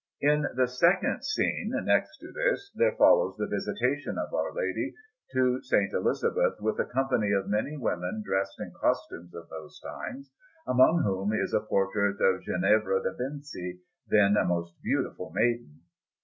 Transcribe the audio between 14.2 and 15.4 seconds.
a most beautiful